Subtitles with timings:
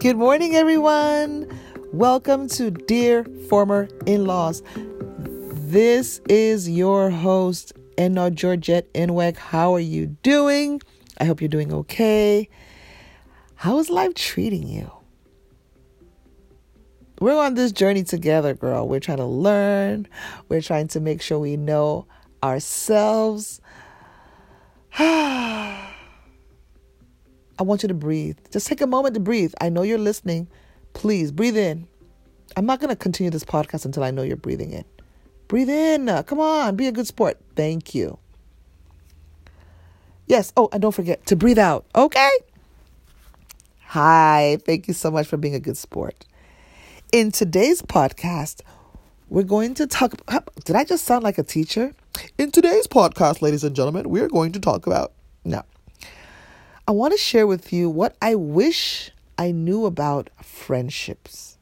[0.00, 1.48] Good morning, everyone.
[1.92, 4.62] Welcome to Dear Former In Laws.
[5.16, 9.36] This is your host, Enna Georgette Enweg.
[9.36, 10.80] How are you doing?
[11.18, 12.48] I hope you're doing okay.
[13.56, 14.88] How is life treating you?
[17.20, 18.86] We're on this journey together, girl.
[18.86, 20.06] We're trying to learn,
[20.48, 22.06] we're trying to make sure we know
[22.40, 23.60] ourselves.
[25.00, 25.97] Ah.
[27.58, 28.38] I want you to breathe.
[28.52, 29.52] Just take a moment to breathe.
[29.60, 30.48] I know you're listening.
[30.92, 31.88] Please breathe in.
[32.56, 34.84] I'm not going to continue this podcast until I know you're breathing in.
[35.48, 36.08] Breathe in.
[36.08, 37.38] Uh, come on, be a good sport.
[37.56, 38.18] Thank you.
[40.26, 40.52] Yes.
[40.56, 41.86] Oh, and don't forget to breathe out.
[41.94, 42.30] Okay.
[43.86, 44.58] Hi.
[44.64, 46.26] Thank you so much for being a good sport.
[47.12, 48.60] In today's podcast,
[49.30, 50.14] we're going to talk.
[50.64, 51.94] Did I just sound like a teacher?
[52.36, 55.12] In today's podcast, ladies and gentlemen, we are going to talk about.
[55.44, 55.62] No.
[56.88, 61.58] I want to share with you what I wish I knew about friendships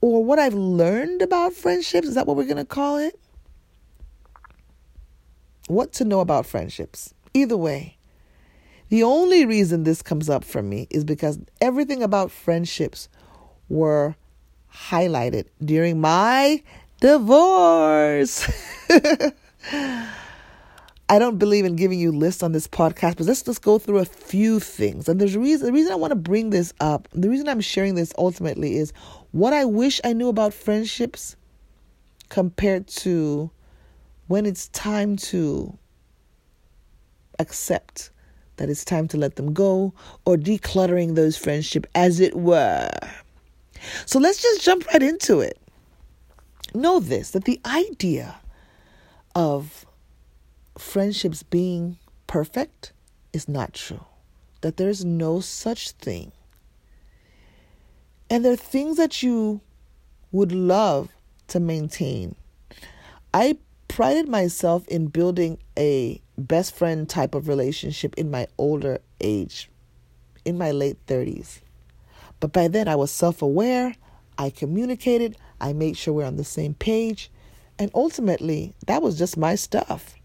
[0.00, 2.08] or what I've learned about friendships.
[2.08, 3.20] Is that what we're going to call it?
[5.68, 7.12] What to know about friendships.
[7.34, 7.98] Either way,
[8.88, 13.10] the only reason this comes up for me is because everything about friendships
[13.68, 14.16] were
[14.72, 16.62] highlighted during my
[17.00, 18.50] divorce.
[21.08, 23.98] I don't believe in giving you lists on this podcast, but let's just go through
[23.98, 25.08] a few things.
[25.08, 27.60] And there's a reason the reason I want to bring this up, the reason I'm
[27.60, 28.92] sharing this ultimately is
[29.30, 31.36] what I wish I knew about friendships
[32.28, 33.50] compared to
[34.26, 35.78] when it's time to
[37.38, 38.10] accept
[38.56, 39.92] that it's time to let them go
[40.24, 42.90] or decluttering those friendships as it were.
[44.06, 45.58] So let's just jump right into it.
[46.74, 48.34] Know this that the idea
[49.34, 49.86] of
[50.78, 52.92] friendships being perfect
[53.32, 54.04] is not true.
[54.60, 56.32] That there's no such thing.
[58.28, 59.60] And there are things that you
[60.32, 61.10] would love
[61.48, 62.34] to maintain.
[63.32, 69.70] I prided myself in building a best friend type of relationship in my older age,
[70.44, 71.60] in my late 30s.
[72.40, 73.94] But by then I was self aware,
[74.36, 77.30] I communicated, I made sure we're on the same page,
[77.78, 80.15] and ultimately that was just my stuff.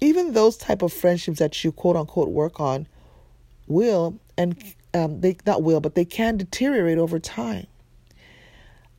[0.00, 2.86] Even those type of friendships that you quote unquote work on
[3.66, 4.62] will and
[4.94, 7.66] um, they not will, but they can deteriorate over time.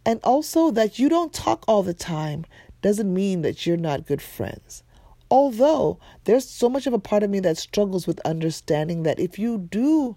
[0.05, 2.45] And also that you don't talk all the time
[2.81, 4.83] doesn't mean that you're not good friends.
[5.29, 9.37] Although there's so much of a part of me that struggles with understanding that if
[9.37, 10.15] you do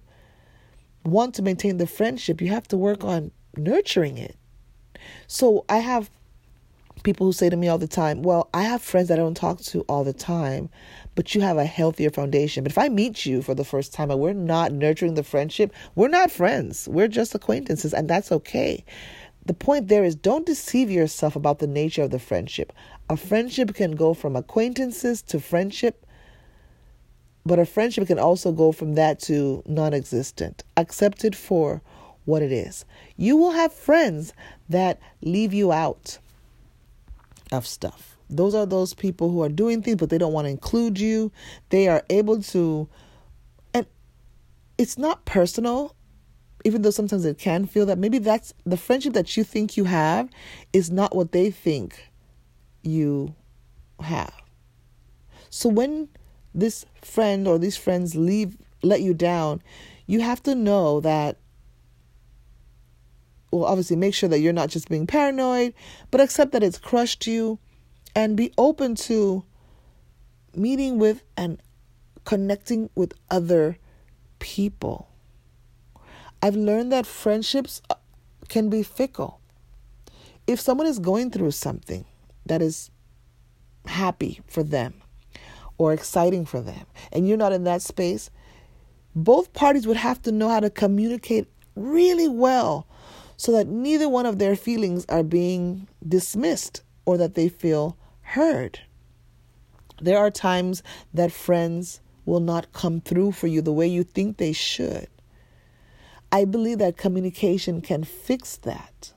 [1.05, 4.37] want to maintain the friendship, you have to work on nurturing it.
[5.27, 6.11] So I have
[7.03, 9.37] people who say to me all the time, Well, I have friends that I don't
[9.37, 10.69] talk to all the time,
[11.15, 12.65] but you have a healthier foundation.
[12.65, 15.73] But if I meet you for the first time and we're not nurturing the friendship,
[15.95, 16.89] we're not friends.
[16.89, 18.85] We're just acquaintances, and that's okay.
[19.47, 22.73] The point there is don't deceive yourself about the nature of the friendship.
[23.09, 26.07] A friendship can go from acquaintances to friendship,
[27.45, 30.63] but a friendship can also go from that to non existent.
[30.77, 31.83] Accept it for
[32.27, 32.85] what it is.
[33.17, 34.33] You will have friends
[34.69, 36.19] that leave you out
[37.53, 38.17] of stuff.
[38.29, 41.33] Those are those people who are doing things, but they don't want to include you.
[41.71, 42.89] They are able to,
[43.75, 43.87] and
[44.79, 45.97] it's not personal,
[46.65, 49.85] even though sometimes it can feel that maybe that's the friendship that you think you
[49.85, 50.29] have
[50.73, 52.11] is not what they think
[52.83, 53.35] you
[54.01, 54.33] have.
[55.49, 56.09] So when
[56.55, 59.63] this friend or these friends leave, let you down,
[60.07, 61.39] you have to know that
[63.51, 65.75] well, obviously make sure that you're not just being paranoid,
[66.11, 67.59] but accept that it's crushed you
[68.15, 69.45] and be open to
[70.55, 71.61] meeting with and
[72.25, 73.79] connecting with other
[74.39, 75.09] people.
[76.43, 77.95] I've learned that friendships uh,
[78.49, 79.41] can be fickle.
[80.47, 82.05] If someone is going through something
[82.47, 82.91] that is
[83.87, 84.95] happy for them
[85.79, 88.31] or exciting for them, and you're not in that space,
[89.15, 92.87] both parties would have to know how to communicate really well
[93.41, 98.81] so that neither one of their feelings are being dismissed or that they feel heard.
[99.99, 100.83] There are times
[101.15, 105.09] that friends will not come through for you the way you think they should.
[106.31, 109.15] I believe that communication can fix that.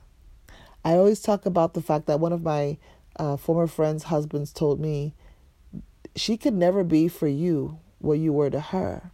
[0.86, 2.78] I always talk about the fact that one of my
[3.16, 5.14] uh, former friends' husbands told me
[6.16, 9.10] she could never be for you what you were to her.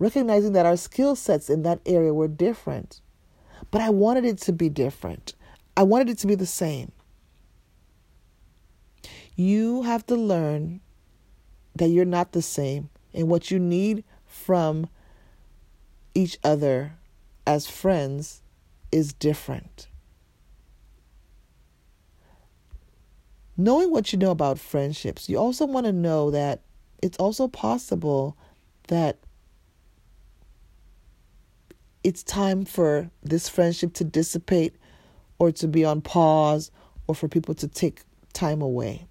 [0.00, 3.00] Recognizing that our skill sets in that area were different.
[3.70, 5.34] But I wanted it to be different.
[5.76, 6.92] I wanted it to be the same.
[9.36, 10.80] You have to learn
[11.74, 14.88] that you're not the same and what you need from
[16.14, 16.92] each other
[17.46, 18.42] as friends
[18.92, 19.88] is different.
[23.56, 26.60] Knowing what you know about friendships, you also want to know that
[27.02, 28.36] it's also possible
[28.88, 29.18] that
[32.04, 34.76] it's time for this friendship to dissipate
[35.38, 36.70] or to be on pause
[37.06, 38.02] or for people to take
[38.34, 39.06] time away.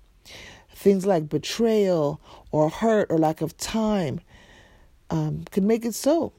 [0.75, 4.21] Things like betrayal or hurt or lack of time
[5.09, 6.33] um, could make it so.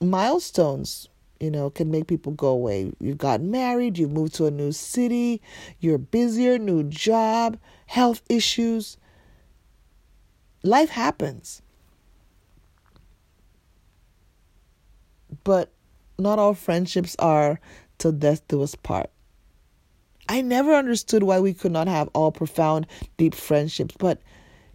[0.00, 1.08] Milestones,
[1.40, 2.92] you know, can make people go away.
[3.00, 5.42] You've gotten married, you've moved to a new city,
[5.80, 8.96] you're busier, new job, health issues.
[10.62, 11.62] Life happens.
[15.46, 15.70] But
[16.18, 17.60] not all friendships are
[17.98, 19.10] till death do us part.
[20.28, 23.94] I never understood why we could not have all profound, deep friendships.
[23.96, 24.20] But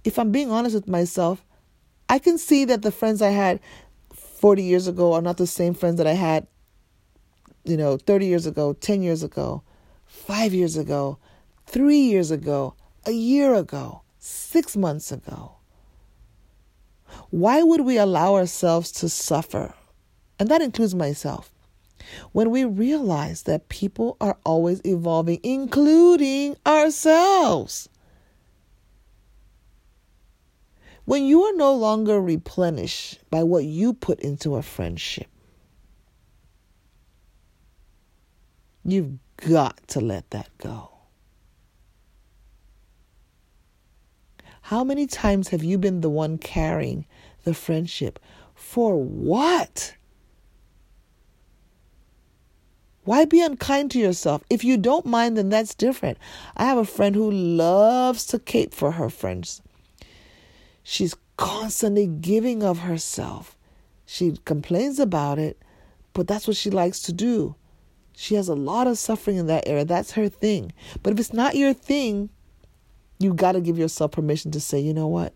[0.05, 1.45] if I'm being honest with myself,
[2.07, 3.59] I can see that the friends I had
[4.13, 6.47] 40 years ago are not the same friends that I had,
[7.65, 9.63] you know, 30 years ago, 10 years ago,
[10.05, 11.17] five years ago,
[11.67, 12.75] three years ago,
[13.05, 15.57] a year ago, six months ago.
[17.29, 19.73] Why would we allow ourselves to suffer?
[20.41, 21.51] And that includes myself
[22.31, 27.87] when we realize that people are always evolving, including ourselves.
[31.05, 35.27] When you are no longer replenished by what you put into a friendship,
[38.83, 40.89] you've got to let that go.
[44.63, 47.05] How many times have you been the one carrying
[47.43, 48.17] the friendship?
[48.55, 49.97] For what?
[53.03, 54.43] Why be unkind to yourself?
[54.49, 56.17] If you don't mind, then that's different.
[56.55, 59.61] I have a friend who loves to cape for her friends.
[60.83, 63.57] She's constantly giving of herself.
[64.05, 65.61] She complains about it,
[66.13, 67.55] but that's what she likes to do.
[68.15, 69.85] She has a lot of suffering in that area.
[69.85, 70.73] That's her thing.
[71.01, 72.29] But if it's not your thing,
[73.17, 75.33] you got to give yourself permission to say, you know what?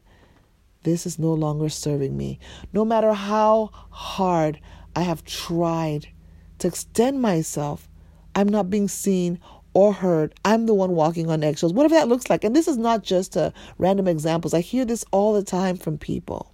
[0.83, 2.38] This is no longer serving me.
[2.73, 4.59] No matter how hard
[4.95, 6.09] I have tried
[6.60, 7.88] to extend myself,
[8.34, 9.40] I'm not being seen
[9.74, 10.34] or heard.
[10.46, 12.44] I'm the one walking on eggshells, whatever that looks like.
[12.44, 14.54] And this is not just a random examples.
[14.54, 16.52] I hear this all the time from people.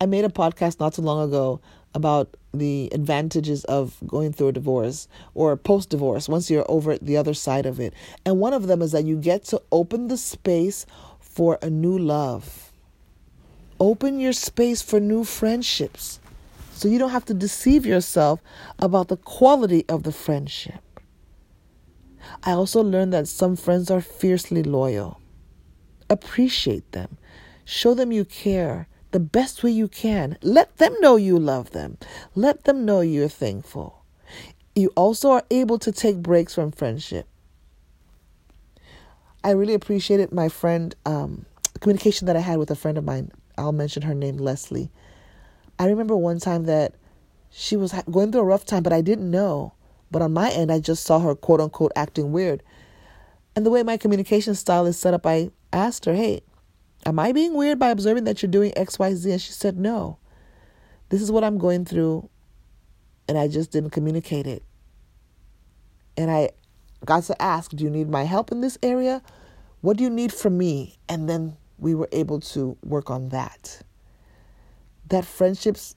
[0.00, 1.60] I made a podcast not too long ago
[1.94, 7.16] about the advantages of going through a divorce or post divorce once you're over the
[7.16, 7.92] other side of it.
[8.24, 10.86] And one of them is that you get to open the space
[11.20, 12.72] for a new love.
[13.80, 16.20] Open your space for new friendships.
[16.78, 18.40] So you don't have to deceive yourself
[18.78, 20.80] about the quality of the friendship.
[22.44, 25.20] I also learned that some friends are fiercely loyal.
[26.08, 27.18] Appreciate them.
[27.64, 30.38] Show them you care the best way you can.
[30.40, 31.98] Let them know you love them.
[32.36, 34.04] Let them know you're thankful.
[34.76, 37.26] You also are able to take breaks from friendship.
[39.42, 41.44] I really appreciated my friend, um,
[41.80, 43.32] communication that I had with a friend of mine.
[43.56, 44.92] I'll mention her name, Leslie.
[45.78, 46.94] I remember one time that
[47.50, 49.72] she was going through a rough time, but I didn't know.
[50.10, 52.62] But on my end, I just saw her quote unquote acting weird.
[53.54, 56.42] And the way my communication style is set up, I asked her, Hey,
[57.06, 59.32] am I being weird by observing that you're doing XYZ?
[59.32, 60.18] And she said, No.
[61.10, 62.28] This is what I'm going through.
[63.28, 64.62] And I just didn't communicate it.
[66.16, 66.50] And I
[67.04, 69.22] got to ask, Do you need my help in this area?
[69.80, 70.98] What do you need from me?
[71.08, 73.82] And then we were able to work on that
[75.08, 75.94] that friendships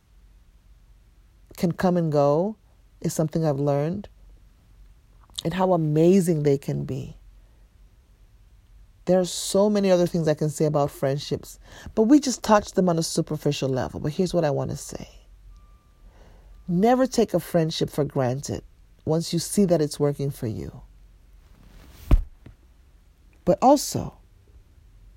[1.58, 2.56] can come and go
[3.02, 4.08] is something I've learned
[5.44, 7.18] and how amazing they can be.
[9.06, 11.60] There are so many other things I can say about friendships,
[11.96, 14.00] but we just touched them on a superficial level.
[14.00, 15.08] But here's what I want to say
[16.68, 18.64] never take a friendship for granted
[19.04, 20.82] once you see that it's working for you.
[23.44, 24.14] But also,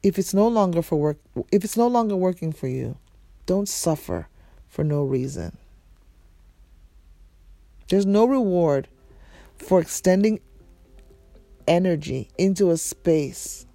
[0.02, 1.18] if it's no longer for work
[1.52, 2.96] if it's no longer working for you,
[3.46, 4.28] don't suffer
[4.68, 5.56] for no reason.
[7.88, 8.88] There's no reward
[9.56, 10.40] for extending
[11.66, 13.66] energy into a space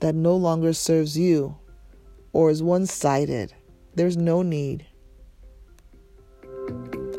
[0.00, 1.56] that no longer serves you
[2.32, 3.54] or is one sided.
[3.94, 4.86] There's no need.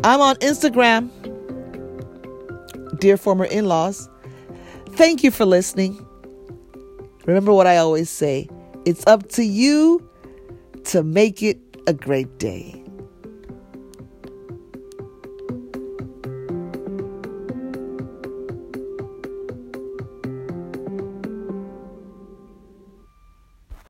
[0.04, 1.10] I'm on Instagram,
[3.00, 4.10] dear former in laws.
[4.92, 6.06] Thank you for listening.
[7.26, 8.50] Remember what I always say
[8.86, 10.10] it's up to you
[10.86, 12.83] to make it a great day.